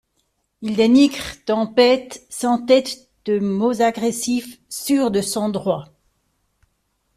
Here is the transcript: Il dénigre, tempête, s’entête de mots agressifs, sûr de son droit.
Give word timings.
Il 0.63 0.77
dénigre, 0.77 1.21
tempête, 1.45 2.25
s’entête 2.27 3.07
de 3.25 3.37
mots 3.37 3.83
agressifs, 3.83 4.57
sûr 4.67 5.11
de 5.11 5.21
son 5.21 5.49
droit. 5.49 5.89